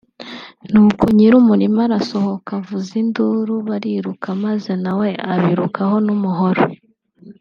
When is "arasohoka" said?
1.87-2.49